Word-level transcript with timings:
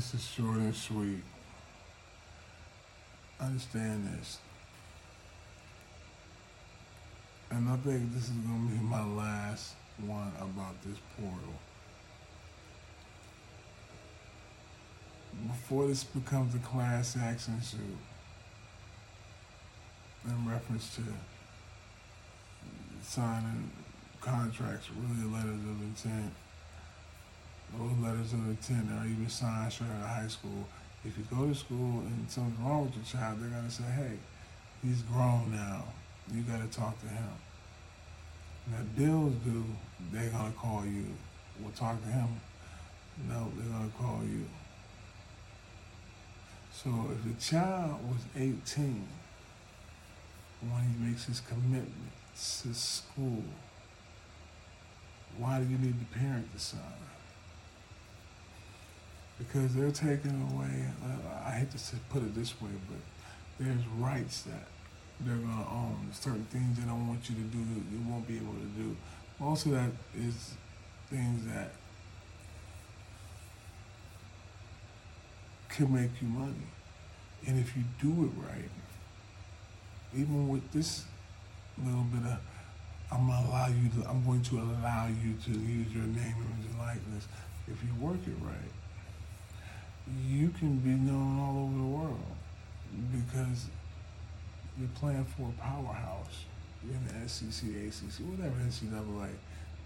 This 0.00 0.14
is 0.14 0.26
short 0.26 0.56
and 0.56 0.74
sweet. 0.74 1.22
Understand 3.38 4.08
this. 4.08 4.38
And 7.50 7.68
I 7.68 7.76
think 7.76 8.10
this 8.14 8.24
is 8.24 8.30
going 8.30 8.66
to 8.66 8.74
be 8.76 8.82
my 8.82 9.04
last 9.04 9.74
one 9.98 10.32
about 10.40 10.82
this 10.82 10.96
portal. 11.18 11.52
Before 15.48 15.86
this 15.86 16.02
becomes 16.02 16.54
a 16.54 16.60
class 16.60 17.18
action 17.18 17.60
suit, 17.60 17.80
in 20.24 20.48
reference 20.48 20.96
to 20.96 21.02
signing 23.02 23.70
contracts, 24.22 24.88
really 24.96 25.30
letters 25.30 25.60
of 25.60 25.82
intent, 25.82 26.32
those 27.76 27.98
letters 27.98 28.32
of 28.32 28.48
intent 28.48 28.90
are 28.90 29.06
even 29.06 29.28
signed 29.28 29.72
straight 29.72 29.90
out 29.90 30.02
of 30.02 30.08
high 30.08 30.28
school. 30.28 30.66
If 31.04 31.16
you 31.16 31.24
go 31.30 31.46
to 31.46 31.54
school 31.54 32.00
and 32.00 32.30
something's 32.30 32.58
wrong 32.60 32.86
with 32.86 32.96
your 32.96 33.04
child, 33.04 33.40
they're 33.40 33.50
gonna 33.50 33.70
say, 33.70 33.84
"Hey, 33.84 34.18
he's 34.82 35.02
grown 35.02 35.52
now. 35.52 35.84
You 36.32 36.42
got 36.42 36.60
to 36.60 36.68
talk 36.68 37.00
to 37.00 37.08
him." 37.08 37.32
Now, 38.70 38.82
bills 38.96 39.34
do. 39.44 39.64
They're 40.12 40.30
gonna 40.30 40.52
call 40.52 40.84
you. 40.84 41.16
We'll 41.58 41.72
talk 41.72 42.02
to 42.02 42.08
him. 42.08 42.40
No, 43.28 43.50
they're 43.56 43.68
gonna 43.68 43.90
call 43.90 44.22
you. 44.24 44.48
So 46.72 47.10
if 47.12 47.24
the 47.24 47.34
child 47.42 48.08
was 48.08 48.22
18 48.36 49.06
when 50.60 50.82
he 50.82 51.04
makes 51.04 51.24
his 51.24 51.40
commitment 51.40 52.12
to 52.62 52.74
school, 52.74 53.44
why 55.36 55.60
do 55.60 55.68
you 55.68 55.78
need 55.78 56.00
the 56.00 56.18
parent 56.18 56.52
to 56.52 56.58
sign? 56.58 56.80
Because 59.40 59.74
they're 59.74 59.90
taking 59.90 60.36
away, 60.52 60.84
uh, 61.02 61.48
I 61.48 61.50
hate 61.52 61.70
to 61.70 61.96
put 62.10 62.22
it 62.22 62.34
this 62.34 62.60
way, 62.60 62.68
but 62.88 63.00
there's 63.58 63.86
rights 63.98 64.42
that 64.42 64.68
they're 65.20 65.34
going 65.34 65.64
to 65.64 65.70
own. 65.70 66.08
Certain 66.12 66.44
things 66.50 66.78
they 66.78 66.84
don't 66.84 67.08
want 67.08 67.28
you 67.28 67.36
to 67.36 67.42
do, 67.42 67.58
you 67.58 68.00
won't 68.06 68.28
be 68.28 68.36
able 68.36 68.52
to 68.52 68.82
do. 68.82 68.94
Most 69.38 69.64
of 69.64 69.72
that 69.72 69.90
is 70.14 70.54
things 71.08 71.46
that 71.46 71.72
can 75.70 75.94
make 75.94 76.10
you 76.20 76.28
money. 76.28 76.68
And 77.46 77.58
if 77.58 77.74
you 77.74 77.84
do 78.00 78.24
it 78.24 78.32
right, 78.46 78.70
even 80.14 80.48
with 80.48 80.70
this 80.72 81.04
little 81.82 82.04
bit 82.12 82.30
of, 82.30 82.38
I'm 83.10 83.26
gonna 83.26 83.48
allow 83.48 83.68
you 83.68 83.88
to, 84.02 84.08
I'm 84.08 84.22
going 84.24 84.42
to 84.42 84.60
allow 84.60 85.08
you 85.08 85.34
to 85.44 85.50
use 85.50 85.92
your 85.92 86.04
name, 86.04 86.34
and 86.38 86.78
likeness. 86.78 87.26
If 87.66 87.82
you 87.82 87.94
work 88.04 88.18
it 88.26 88.34
right, 88.42 88.72
you 90.26 90.48
can 90.50 90.78
be 90.78 90.90
known 90.90 91.38
all 91.38 91.64
over 91.64 91.76
the 91.76 91.84
world 91.84 92.36
because 93.12 93.66
you're 94.78 94.88
playing 94.94 95.24
for 95.24 95.48
a 95.48 95.62
powerhouse. 95.62 96.44
In 96.82 96.98
the 97.06 97.28
SEC, 97.28 97.68
ACC, 97.68 98.26
whatever 98.26 98.56
NCAA. 98.56 99.28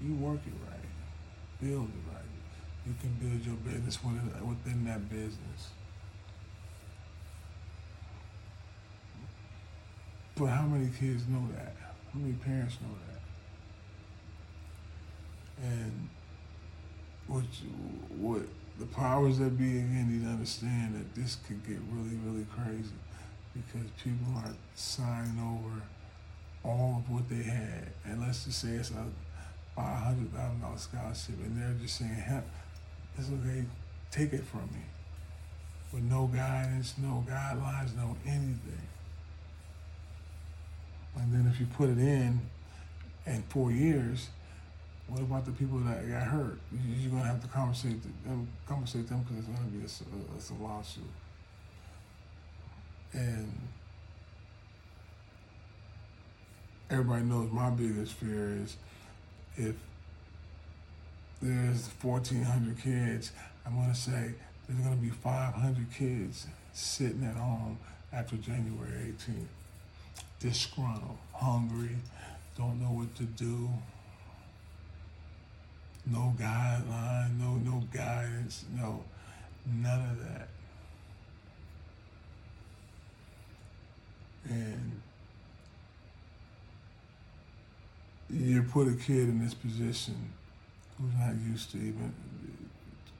You 0.00 0.14
work 0.14 0.40
it 0.44 0.52
right, 0.68 0.90
build 1.60 1.88
it 1.88 2.12
right. 2.12 2.24
You 2.84 2.94
can 3.00 3.12
build 3.20 3.46
your 3.46 3.54
business 3.56 4.02
within, 4.02 4.48
within 4.48 4.84
that 4.86 5.08
business. 5.08 5.70
But 10.34 10.46
how 10.46 10.62
many 10.62 10.90
kids 10.98 11.28
know 11.28 11.46
that? 11.54 11.76
How 12.12 12.18
many 12.18 12.32
parents 12.32 12.78
know 12.80 12.94
that? 15.62 15.68
And 15.68 16.08
what 17.28 17.44
what 18.18 18.42
the 18.80 18.86
powers 18.86 19.38
that 19.38 19.58
be 19.58 19.78
again 19.78 20.08
need 20.10 20.24
to 20.24 20.30
understand 20.30 20.94
that 20.94 21.14
this 21.14 21.36
could 21.46 21.64
get 21.66 21.76
really 21.92 22.16
really 22.24 22.46
crazy 22.56 22.96
because 23.54 23.86
people 24.02 24.32
are 24.36 24.54
signing 24.74 25.38
over 25.38 25.82
all 26.64 27.02
of 27.04 27.10
what 27.12 27.28
they 27.28 27.42
had, 27.42 27.88
and 28.04 28.20
let's 28.20 28.44
just 28.44 28.60
say 28.60 28.70
it's 28.70 28.90
a 28.90 29.04
five 29.76 30.02
hundred 30.02 30.32
thousand 30.32 30.60
dollar 30.60 30.78
scholarship, 30.78 31.36
and 31.44 31.60
they're 31.60 31.76
just 31.80 31.96
saying, 31.96 32.10
"Hey, 32.10 32.40
it's 33.18 33.28
okay, 33.28 33.64
take 34.10 34.32
it 34.32 34.44
from 34.44 34.68
me," 34.72 34.84
with 35.92 36.02
no 36.04 36.26
guidance, 36.26 36.94
no 36.98 37.24
guidelines, 37.28 37.94
no 37.96 38.16
anything. 38.26 38.88
And 41.16 41.32
then 41.32 41.50
if 41.52 41.60
you 41.60 41.66
put 41.66 41.90
it 41.90 41.98
in 41.98 42.40
in 43.26 43.42
four 43.48 43.70
years, 43.70 44.28
what 45.10 45.20
about 45.20 45.44
the 45.44 45.52
people 45.52 45.78
that 45.80 46.08
got 46.08 46.22
hurt? 46.22 46.58
You're 46.72 47.10
gonna 47.10 47.24
have 47.24 47.42
to 47.42 47.48
conversate 47.48 48.00
them, 48.24 48.48
conversate 48.66 49.08
them 49.08 49.24
because 49.28 49.44
it's 49.44 49.48
gonna 49.48 49.70
be 49.70 49.84
a, 49.84 50.54
a 50.54 50.56
lawsuit. 50.62 51.04
And 53.12 53.52
everybody 56.90 57.24
knows 57.24 57.50
my 57.50 57.70
biggest 57.70 58.12
fear 58.12 58.56
is 58.62 58.76
if 59.56 59.74
there's 61.42 61.88
1,400 62.00 62.80
kids, 62.80 63.32
I'm 63.66 63.74
gonna 63.74 63.94
say 63.94 64.34
there's 64.68 64.80
gonna 64.80 64.96
be 64.96 65.10
500 65.10 65.92
kids 65.92 66.46
sitting 66.72 67.24
at 67.24 67.34
home 67.34 67.78
after 68.12 68.36
January 68.36 69.12
18th 69.18 69.46
disgruntled, 70.40 71.18
hungry, 71.34 71.96
don't 72.56 72.80
know 72.80 72.88
what 72.88 73.14
to 73.14 73.24
do, 73.24 73.68
no 76.10 76.34
guideline, 76.38 77.38
no 77.38 77.54
no 77.56 77.82
guidance, 77.92 78.64
no 78.76 79.04
none 79.66 80.00
of 80.10 80.18
that. 80.18 80.48
And 84.48 85.00
you 88.30 88.62
put 88.62 88.88
a 88.88 88.94
kid 88.94 89.28
in 89.28 89.42
this 89.42 89.54
position 89.54 90.32
who's 90.98 91.12
not 91.18 91.34
used 91.48 91.70
to 91.72 91.78
even 91.78 92.12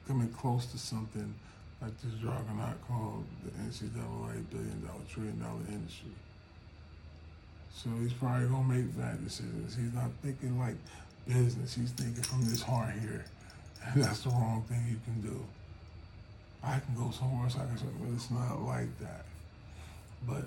coming 0.07 0.29
close 0.29 0.65
to 0.67 0.77
something 0.77 1.33
like 1.81 1.99
this 2.01 2.13
juggernaut 2.13 2.75
called 2.87 3.25
the 3.43 3.51
NCAA 3.51 4.43
billion 4.49 4.85
dollar, 4.85 5.01
trillion 5.09 5.39
dollar 5.39 5.61
industry. 5.69 6.11
So 7.73 7.89
he's 8.01 8.13
probably 8.13 8.47
gonna 8.47 8.67
make 8.67 8.97
bad 8.97 9.23
decisions. 9.23 9.75
He's 9.75 9.93
not 9.93 10.11
thinking 10.21 10.59
like 10.59 10.75
business. 11.27 11.75
He's 11.75 11.91
thinking 11.91 12.23
from 12.23 12.43
this 12.45 12.61
heart 12.61 12.93
here. 12.99 13.25
And 13.85 14.03
that's 14.03 14.21
the 14.21 14.29
wrong 14.29 14.63
thing 14.67 14.85
you 14.89 14.99
can 15.05 15.21
do. 15.21 15.43
I 16.63 16.79
can 16.79 16.95
go 16.95 17.11
somewhere 17.11 17.45
else. 17.45 17.55
I 17.55 17.65
can 17.65 17.77
say, 17.77 17.85
it's 18.13 18.29
not 18.31 18.61
like 18.61 18.97
that. 18.99 19.25
But 20.27 20.45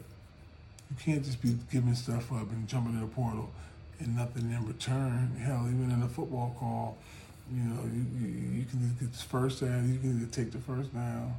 you 0.90 0.96
can't 1.04 1.24
just 1.24 1.42
be 1.42 1.56
giving 1.72 1.94
stuff 1.94 2.32
up 2.32 2.50
and 2.50 2.68
jumping 2.68 2.94
in 2.94 3.00
the 3.00 3.06
portal 3.06 3.50
and 3.98 4.16
nothing 4.16 4.50
in 4.50 4.66
return. 4.66 5.36
Hell, 5.40 5.66
even 5.66 5.90
in 5.90 6.02
a 6.02 6.08
football 6.08 6.56
call, 6.58 6.96
you 7.52 7.62
know, 7.62 7.82
you, 7.84 8.06
you, 8.20 8.58
you 8.58 8.64
can 8.64 8.96
get 9.00 9.12
the 9.12 9.18
first 9.18 9.60
down, 9.60 9.92
you 9.92 9.98
can 9.98 10.28
take 10.30 10.52
the 10.52 10.58
first 10.58 10.94
down 10.94 11.34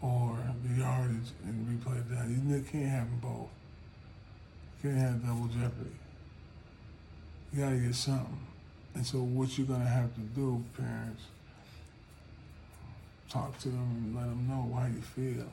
or 0.00 0.38
the 0.62 0.80
yardage 0.80 1.32
and 1.44 1.66
replay 1.66 1.98
it 1.98 2.14
down. 2.14 2.30
You 2.30 2.62
can't 2.70 2.88
have 2.88 3.10
them 3.10 3.18
both 3.20 3.50
You 4.82 4.90
can't 4.90 4.98
have 4.98 5.26
double 5.26 5.48
jeopardy. 5.48 5.90
You 7.52 7.62
gotta 7.62 7.76
get 7.76 7.94
something. 7.94 8.46
And 8.94 9.06
so 9.06 9.18
what 9.18 9.56
you're 9.56 9.66
gonna 9.66 9.84
have 9.84 10.14
to 10.14 10.20
do, 10.20 10.62
parents, 10.76 11.22
talk 13.28 13.58
to 13.60 13.68
them 13.68 13.78
and 13.78 14.16
let 14.16 14.24
them 14.24 14.46
know 14.48 14.74
how 14.74 14.86
you 14.86 15.00
feel. 15.00 15.46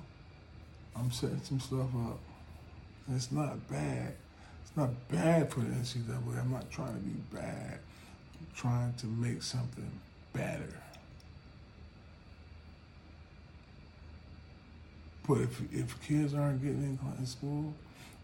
I'm 0.95 1.11
setting 1.11 1.41
some 1.43 1.59
stuff 1.59 1.89
up. 2.07 2.19
It's 3.13 3.31
not 3.31 3.67
bad. 3.69 4.13
It's 4.63 4.75
not 4.75 4.89
bad 5.09 5.51
for 5.51 5.59
the 5.59 5.67
NCAA. 5.67 6.39
I'm 6.39 6.51
not 6.51 6.69
trying 6.71 6.93
to 6.93 6.99
be 6.99 7.21
bad. 7.33 7.79
I'm 8.39 8.47
trying 8.55 8.93
to 8.93 9.07
make 9.07 9.43
something 9.43 9.91
better. 10.33 10.73
But 15.27 15.39
if, 15.39 15.61
if 15.73 16.01
kids 16.07 16.33
aren't 16.33 16.61
getting 16.61 16.97
in 17.19 17.25
school, 17.25 17.73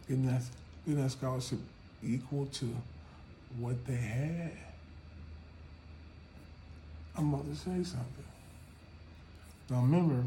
getting 0.07 0.28
that 0.28 0.42
be 0.86 0.94
that 0.94 1.12
scholarship 1.12 1.60
equal 2.04 2.48
to 2.48 2.75
what 3.59 3.86
they 3.86 3.95
had? 3.95 4.51
I'm 7.18 7.33
about 7.33 7.45
to 7.50 7.56
say 7.56 7.83
something. 7.83 8.25
Now 9.69 9.81
remember, 9.81 10.24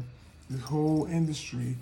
this 0.49 0.61
whole 0.61 1.05
industry, 1.05 1.75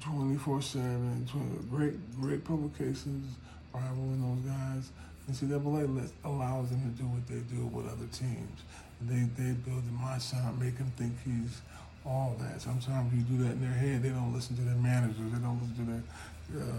24-7, 0.00 1.70
great, 1.70 2.20
great 2.20 2.44
publications, 2.44 3.36
Bible 3.72 3.86
and 3.96 4.44
those 4.44 4.52
guys, 4.52 4.90
NCAA 5.30 5.94
list 5.94 6.14
allows 6.24 6.70
them 6.70 6.80
to 6.82 7.02
do 7.02 7.08
what 7.08 7.26
they 7.26 7.40
do 7.54 7.66
with 7.66 7.86
other 7.86 8.06
teams. 8.12 8.62
They, 9.02 9.28
they 9.40 9.52
build 9.52 9.84
the 9.84 9.92
mindset, 9.92 10.58
make 10.58 10.78
them 10.78 10.92
think 10.96 11.12
he's 11.24 11.60
all 12.04 12.36
that. 12.40 12.60
Sometimes 12.60 13.12
you 13.12 13.20
do 13.22 13.44
that 13.44 13.52
in 13.52 13.60
their 13.60 13.70
head, 13.70 14.02
they 14.02 14.08
don't 14.08 14.32
listen 14.32 14.56
to 14.56 14.62
their 14.62 14.74
managers, 14.74 15.16
they 15.32 15.38
don't 15.38 15.60
listen 15.60 15.86
to 15.86 16.56
their 16.56 16.62
uh, 16.62 16.78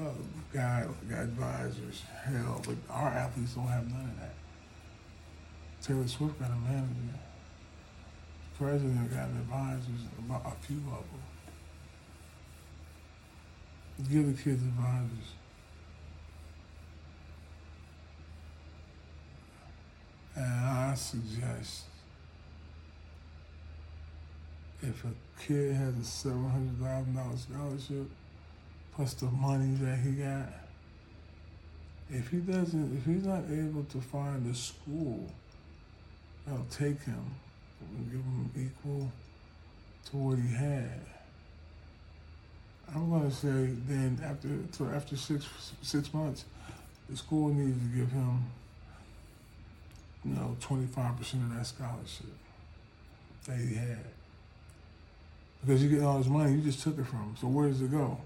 Oh, 0.00 0.14
guy, 0.52 0.86
guy 1.10 1.16
advisors. 1.16 2.02
Hell, 2.24 2.62
but 2.64 2.76
our 2.88 3.08
athletes 3.08 3.54
don't 3.54 3.66
have 3.66 3.90
none 3.90 4.04
of 4.04 4.20
that. 4.20 4.34
Taylor 5.82 6.06
Swift 6.06 6.38
got 6.38 6.50
a 6.50 6.56
manager. 6.56 7.18
president 8.56 9.10
got 9.10 9.28
advisors, 9.28 10.02
about 10.18 10.46
a 10.46 10.66
few 10.66 10.76
of 10.76 11.04
them. 11.08 11.22
Give 14.10 14.26
the 14.26 14.40
kids 14.40 14.62
advisors. 14.62 15.32
And 20.36 20.44
I 20.44 20.94
suggest 20.94 21.84
if 24.80 25.04
a 25.04 25.42
kid 25.42 25.74
has 25.74 25.96
a 25.96 26.04
seven 26.04 26.48
hundred 26.48 26.78
thousand 26.80 27.16
dollar 27.16 27.36
scholarship 27.36 28.08
plus 28.98 29.14
the 29.14 29.26
money 29.26 29.76
that 29.76 29.96
he 30.00 30.10
got, 30.10 30.48
if 32.10 32.30
he 32.30 32.38
doesn't, 32.38 32.98
if 32.98 33.04
he's 33.04 33.24
not 33.24 33.44
able 33.48 33.84
to 33.84 34.00
find 34.00 34.44
a 34.50 34.54
school 34.56 35.24
that'll 36.44 36.64
take 36.64 37.00
him 37.04 37.24
and 37.80 38.10
give 38.10 38.20
him 38.20 38.50
equal 38.56 39.08
to 40.04 40.16
what 40.16 40.36
he 40.36 40.52
had, 40.52 41.00
I'm 42.92 43.08
gonna 43.08 43.30
say 43.30 43.70
then 43.86 44.18
after 44.24 44.48
so 44.72 44.86
after 44.86 45.16
six 45.16 45.46
six 45.80 46.12
months, 46.12 46.44
the 47.08 47.16
school 47.16 47.50
needs 47.54 47.78
to 47.78 47.96
give 47.96 48.10
him, 48.10 48.46
you 50.24 50.34
know, 50.34 50.56
twenty 50.58 50.86
five 50.86 51.16
percent 51.16 51.44
of 51.44 51.56
that 51.56 51.66
scholarship 51.66 52.26
that 53.46 53.58
he 53.58 53.76
had. 53.76 54.04
Because 55.64 55.84
you 55.84 55.88
get 55.88 56.02
all 56.02 56.18
this 56.18 56.26
money, 56.26 56.50
you 56.54 56.62
just 56.62 56.82
took 56.82 56.98
it 56.98 57.06
from 57.06 57.18
him. 57.20 57.36
So 57.40 57.46
where 57.46 57.68
does 57.68 57.80
it 57.80 57.92
go? 57.92 58.18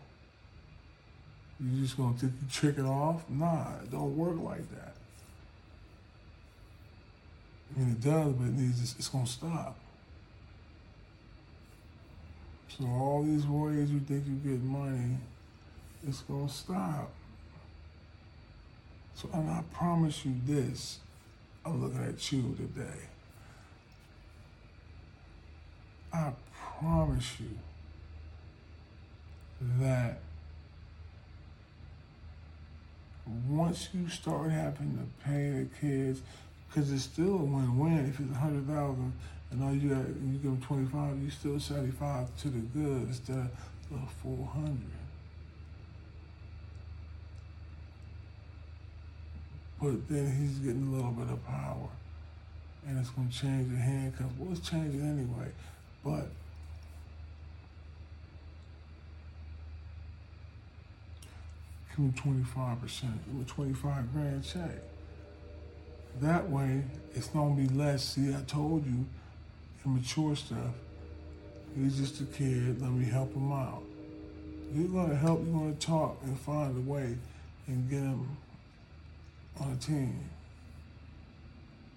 You 1.62 1.82
just 1.82 1.96
gonna 1.96 2.16
take, 2.18 2.50
trick 2.50 2.78
it 2.78 2.84
off? 2.84 3.28
Nah, 3.30 3.76
it 3.82 3.90
don't 3.90 4.16
work 4.16 4.36
like 4.40 4.68
that. 4.74 4.94
I 7.74 7.78
mean, 7.78 7.92
it 7.92 8.00
does, 8.00 8.32
but 8.32 8.46
it 8.46 8.54
needs. 8.54 8.94
It's 8.98 9.08
gonna 9.08 9.26
stop. 9.26 9.76
So 12.68 12.84
all 12.86 13.22
these 13.22 13.46
ways 13.46 13.90
you 13.90 14.00
think 14.00 14.24
you 14.26 14.34
get 14.34 14.62
money, 14.62 15.18
it's 16.06 16.20
gonna 16.22 16.48
stop. 16.48 17.10
So 19.14 19.28
and 19.32 19.48
I 19.48 19.62
promise 19.72 20.24
you 20.24 20.34
this, 20.44 20.98
I'm 21.64 21.82
looking 21.82 22.02
at 22.02 22.32
you 22.32 22.56
today. 22.56 23.08
I 26.12 26.32
promise 26.78 27.38
you 27.38 27.50
that 29.78 30.18
once 33.56 33.88
you 33.92 34.08
start 34.08 34.50
having 34.50 34.98
to 34.98 35.28
pay 35.28 35.50
the 35.50 35.66
kids, 35.80 36.22
because 36.68 36.90
it's 36.92 37.04
still 37.04 37.34
a 37.34 37.44
win-win. 37.44 38.08
If 38.08 38.20
it's 38.20 38.32
a 38.32 38.38
hundred 38.38 38.66
thousand 38.66 39.12
and 39.50 39.62
all 39.62 39.74
you 39.74 39.90
got, 39.90 40.08
you 40.08 40.38
give 40.42 40.42
them 40.42 40.60
twenty-five, 40.62 41.18
you 41.22 41.30
still 41.30 41.60
seventy-five 41.60 42.34
to 42.38 42.48
the 42.48 42.58
good 42.58 43.08
instead 43.08 43.38
of 43.38 43.50
the 43.90 43.98
four 44.22 44.46
hundred. 44.46 44.78
But 49.80 50.08
then 50.08 50.34
he's 50.36 50.58
getting 50.58 50.88
a 50.88 50.96
little 50.96 51.10
bit 51.10 51.28
of 51.28 51.44
power, 51.46 51.88
and 52.86 52.98
it's 52.98 53.10
going 53.10 53.28
to 53.28 53.38
change 53.38 53.70
the 53.70 53.76
handcuff. 53.76 54.30
Well, 54.38 54.52
it's 54.52 54.68
changing 54.68 55.02
anyway, 55.02 55.50
but 56.04 56.28
give 61.96 62.06
him 62.06 62.12
25%, 62.12 63.00
give 63.00 63.42
a 63.42 63.44
25 63.44 64.12
grand 64.12 64.44
check. 64.44 64.82
That 66.20 66.48
way, 66.50 66.82
it's 67.14 67.28
gonna 67.28 67.54
be 67.54 67.68
less. 67.68 68.04
See, 68.04 68.34
I 68.34 68.40
told 68.42 68.86
you, 68.86 69.04
immature 69.84 70.36
stuff. 70.36 70.74
He's 71.76 71.98
just 71.98 72.20
a 72.20 72.24
kid, 72.24 72.80
let 72.80 72.90
me 72.90 73.04
help 73.04 73.34
him 73.34 73.52
out. 73.52 73.82
You're 74.74 74.88
gonna 74.88 75.16
help, 75.16 75.44
you're 75.44 75.54
gonna 75.54 75.74
talk 75.74 76.18
and 76.24 76.38
find 76.38 76.76
a 76.76 76.90
way 76.90 77.16
and 77.66 77.90
get 77.90 78.00
him 78.00 78.36
on 79.60 79.72
a 79.72 79.76
team. 79.76 80.18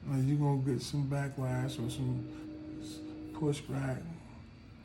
Now 0.06 0.19
you're 0.21 0.38
gonna 0.38 0.74
get 0.74 0.81
some 0.81 1.06
backlash 1.06 1.86
or 1.86 1.89
some 1.89 2.25
pushback 3.33 3.98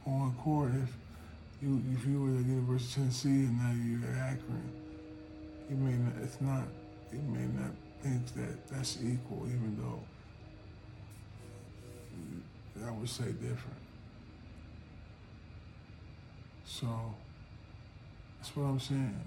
on 0.07 0.35
court 0.43 0.73
if 0.83 0.97
you 1.63 1.81
if 1.95 2.07
you 2.07 2.23
were 2.23 2.31
at 2.31 2.39
the 2.39 2.53
University 2.53 3.01
of 3.01 3.07
Tennessee 3.07 3.29
and 3.29 3.59
now 3.59 3.73
you're 3.73 4.17
at 4.17 4.33
Akron 4.33 4.80
he 5.71 5.77
may 5.77 5.93
not, 5.93 6.13
it's 6.21 6.41
not, 6.41 6.65
he 7.13 7.19
may 7.19 7.47
not 7.47 7.71
think 8.03 8.27
that 8.35 8.67
that's 8.69 8.99
equal, 9.03 9.47
even 9.47 9.77
though 9.81 10.03
I 12.85 12.91
would 12.91 13.09
say 13.09 13.27
different. 13.27 13.79
So 16.65 16.89
that's 18.39 18.57
what 18.57 18.65
I'm 18.65 18.81
saying. 18.81 19.21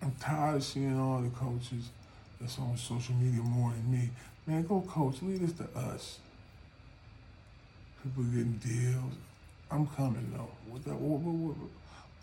I'm 0.00 0.12
tired 0.18 0.56
of 0.56 0.64
seeing 0.64 0.98
all 0.98 1.20
the 1.20 1.28
coaches 1.28 1.90
that's 2.40 2.58
on 2.58 2.76
social 2.76 3.14
media 3.16 3.42
more 3.42 3.72
than 3.72 3.90
me. 3.92 4.10
Man, 4.46 4.62
go 4.62 4.80
coach, 4.80 5.20
lead 5.20 5.40
this 5.40 5.52
to 5.54 5.78
us. 5.78 6.20
People 8.02 8.22
getting 8.24 8.58
deals. 8.64 9.12
I'm 9.70 9.86
coming 9.88 10.32
though. 10.34 10.48
What 10.70 10.84
that 10.84 10.94
what, 10.94 11.20
what, 11.20 11.56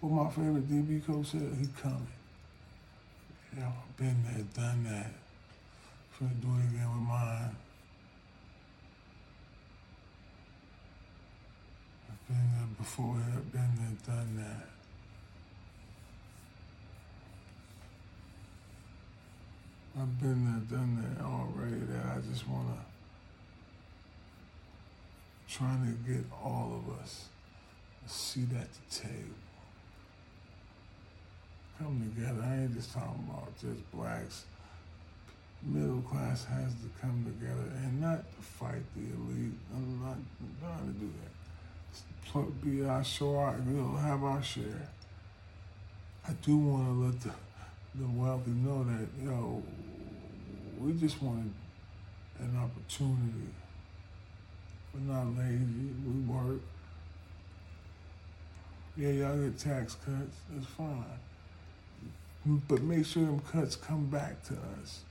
what 0.01 0.23
my 0.25 0.31
favorite 0.31 0.67
DB 0.69 1.05
coach 1.05 1.27
said, 1.27 1.55
he 1.59 1.67
coming. 1.81 2.07
Know, 3.69 3.75
been 3.97 4.23
there, 4.23 4.43
done 4.55 4.83
that. 4.85 5.11
Finna 6.17 6.41
do 6.41 6.47
it 6.47 6.73
again 6.73 6.89
with 6.91 7.07
mine. 7.07 7.55
I've 12.09 12.27
been 12.27 12.49
there 12.55 12.67
before, 12.77 13.15
I've 13.15 13.51
been 13.51 13.71
there, 13.77 14.15
done 14.15 14.35
that. 14.37 14.67
I've 20.01 20.19
been 20.19 20.45
there, 20.45 20.79
done 20.79 20.95
that 21.03 21.23
already 21.23 21.79
that 21.91 22.05
I 22.05 22.21
just 22.31 22.47
wanna 22.47 22.85
trying 25.47 25.85
to 25.85 26.11
get 26.11 26.23
all 26.43 26.81
of 26.83 27.01
us 27.01 27.27
a 28.05 28.09
seat 28.09 28.49
at 28.55 28.69
the 28.71 28.95
table 28.95 29.48
come 31.79 32.11
together. 32.13 32.41
I 32.43 32.61
ain't 32.61 32.75
just 32.75 32.93
talking 32.93 33.25
about 33.29 33.57
just 33.59 33.91
blacks. 33.91 34.45
Middle 35.63 36.01
class 36.01 36.45
has 36.45 36.71
to 36.73 36.89
come 37.01 37.25
together 37.25 37.71
and 37.83 38.01
not 38.01 38.19
to 38.19 38.41
fight 38.41 38.83
the 38.95 39.01
elite. 39.01 39.53
I'm 39.73 40.01
not 40.01 40.17
trying 40.61 40.93
to 40.93 40.99
do 40.99 41.09
that. 41.21 42.63
Be 42.63 42.85
our 42.85 43.03
show 43.03 43.37
our, 43.37 43.55
we'll 43.65 43.97
have 43.97 44.23
our 44.23 44.43
share. 44.43 44.89
I 46.27 46.33
do 46.43 46.57
want 46.57 46.85
to 46.85 46.91
let 47.05 47.21
the, 47.21 47.31
the 47.95 48.07
wealthy 48.07 48.51
know 48.51 48.83
that, 48.83 49.07
you 49.19 49.29
know, 49.29 49.63
we 50.79 50.93
just 50.93 51.21
wanted 51.21 51.51
an 52.39 52.57
opportunity. 52.57 53.49
We're 54.93 55.13
not 55.13 55.37
lazy. 55.37 55.89
We 56.05 56.21
work. 56.21 56.61
Yeah, 58.95 59.09
y'all 59.09 59.37
get 59.37 59.57
tax 59.57 59.95
cuts. 59.95 60.37
That's 60.49 60.65
fine. 60.67 61.03
But 62.45 62.81
make 62.81 63.05
sure 63.05 63.25
them 63.25 63.41
cuts 63.51 63.75
come 63.75 64.05
back 64.05 64.43
to 64.45 64.53
us. 64.53 65.01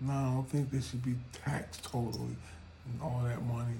No, 0.00 0.12
I 0.12 0.34
don't 0.34 0.48
think 0.48 0.70
they 0.70 0.80
should 0.80 1.04
be 1.04 1.14
taxed 1.44 1.84
totally 1.84 2.36
and 2.86 3.02
all 3.02 3.22
that 3.24 3.42
money 3.42 3.76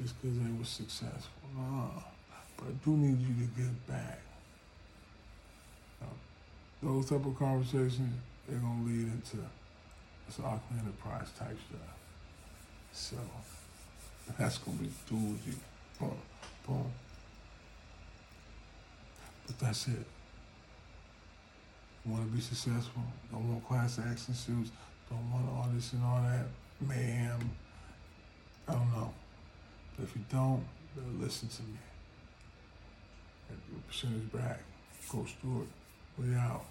just 0.00 0.20
because 0.20 0.36
they 0.38 0.50
were 0.58 0.64
successful. 0.64 1.30
But 2.56 2.66
I 2.66 2.72
do 2.84 2.96
need 2.96 3.20
you 3.20 3.46
to 3.46 3.50
give 3.56 3.86
back. 3.86 4.20
those 6.82 7.08
type 7.08 7.24
of 7.24 7.38
conversations, 7.38 8.14
they're 8.48 8.58
going 8.58 8.84
to 8.84 8.90
lead 8.90 9.12
into 9.12 9.36
this 10.26 10.38
Auckland 10.40 10.80
enterprise 10.80 11.28
type 11.38 11.56
stuff. 11.68 11.96
So 12.92 13.16
that's 14.38 14.58
going 14.58 14.78
to 14.78 14.84
be 14.84 14.90
doozy. 15.10 15.54
Boom, 16.00 16.16
boom. 16.66 16.92
But 19.46 19.58
that's 19.58 19.88
it 19.88 20.06
want 22.04 22.24
to 22.24 22.34
be 22.34 22.40
successful, 22.40 23.02
don't 23.30 23.48
want 23.48 23.66
class 23.66 23.98
action 23.98 24.34
suits, 24.34 24.70
don't 25.10 25.30
want 25.30 25.48
all 25.48 25.68
this 25.74 25.92
and 25.92 26.02
all 26.04 26.22
that 26.22 26.46
mayhem. 26.80 27.50
I 28.68 28.72
don't 28.72 28.90
know. 28.92 29.12
But 29.96 30.04
if 30.04 30.16
you 30.16 30.22
don't, 30.30 30.64
then 30.94 31.20
listen 31.20 31.48
to 31.48 31.62
me. 31.62 31.78
Percentage 33.88 34.32
back. 34.32 34.60
Coach 35.08 35.34
Stewart, 35.38 35.66
we 36.18 36.34
out. 36.34 36.64